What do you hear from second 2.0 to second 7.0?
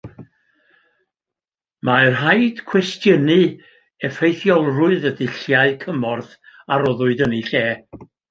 rhaid cwestiynu effeithiolrwydd y dulliau cymorth a